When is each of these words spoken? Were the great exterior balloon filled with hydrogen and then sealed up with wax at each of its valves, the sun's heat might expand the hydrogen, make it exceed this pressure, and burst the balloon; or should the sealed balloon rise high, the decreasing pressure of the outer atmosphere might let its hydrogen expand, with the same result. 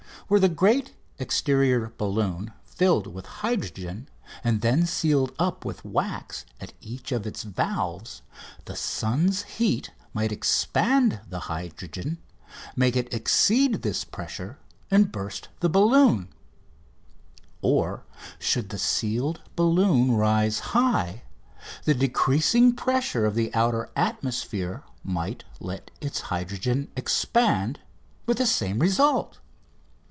Were 0.29 0.39
the 0.39 0.47
great 0.47 0.93
exterior 1.19 1.91
balloon 1.97 2.53
filled 2.63 3.05
with 3.05 3.25
hydrogen 3.43 4.07
and 4.45 4.61
then 4.61 4.85
sealed 4.85 5.35
up 5.37 5.65
with 5.65 5.83
wax 5.83 6.45
at 6.61 6.71
each 6.79 7.11
of 7.11 7.27
its 7.27 7.43
valves, 7.43 8.21
the 8.63 8.77
sun's 8.77 9.43
heat 9.43 9.91
might 10.13 10.31
expand 10.31 11.19
the 11.27 11.37
hydrogen, 11.51 12.17
make 12.77 12.95
it 12.95 13.13
exceed 13.13 13.81
this 13.81 14.05
pressure, 14.05 14.57
and 14.89 15.11
burst 15.11 15.49
the 15.59 15.67
balloon; 15.67 16.29
or 17.61 18.05
should 18.39 18.69
the 18.69 18.79
sealed 18.79 19.41
balloon 19.57 20.13
rise 20.13 20.59
high, 20.71 21.23
the 21.83 21.93
decreasing 21.93 22.71
pressure 22.73 23.25
of 23.25 23.35
the 23.35 23.53
outer 23.53 23.89
atmosphere 23.97 24.85
might 25.03 25.43
let 25.59 25.91
its 25.99 26.21
hydrogen 26.21 26.89
expand, 26.95 27.81
with 28.25 28.37
the 28.37 28.45
same 28.47 28.79
result. 28.79 29.37